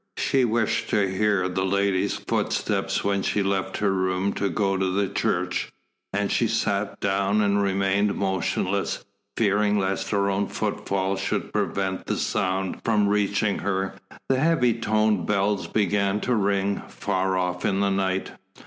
She 0.17 0.45
wished 0.45 0.89
to 0.89 1.07
hear 1.13 1.47
the 1.47 1.63
lady's 1.63 2.15
footstep 2.15 2.91
when 3.03 3.21
she 3.21 3.43
left 3.43 3.77
her 3.77 3.93
room 3.93 4.33
to 4.33 4.49
go 4.49 4.75
to 4.75 4.89
the 4.91 5.07
church, 5.07 5.71
and 6.11 6.31
she 6.31 6.47
sat 6.47 6.99
down 6.99 7.39
and 7.39 7.61
remained 7.61 8.15
motionless, 8.15 9.05
fearing 9.37 9.77
lest 9.77 10.09
her 10.09 10.27
own 10.31 10.47
footfall 10.47 11.17
should 11.17 11.53
prevent 11.53 12.07
the 12.07 12.17
sound 12.17 12.81
from 12.83 13.07
reaching 13.09 13.59
her. 13.59 13.93
The 14.27 14.39
heavy 14.39 14.73
toned 14.73 15.27
bells 15.27 15.67
began 15.67 16.19
to 16.21 16.33
ring, 16.33 16.81
far 16.89 17.37
off 17.37 17.63
in 17.63 17.79
the 17.79 17.91
night. 17.91 18.31